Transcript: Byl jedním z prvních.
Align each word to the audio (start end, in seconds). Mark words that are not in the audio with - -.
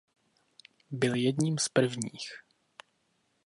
Byl 0.91 1.15
jedním 1.15 1.57
z 1.57 1.69
prvních. 1.69 2.31